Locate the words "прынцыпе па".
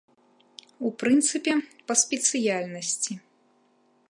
1.03-1.99